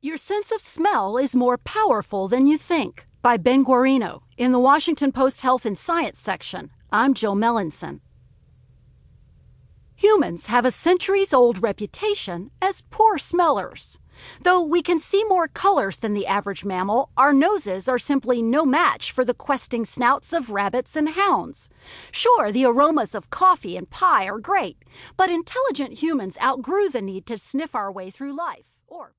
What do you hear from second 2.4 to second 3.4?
you think. By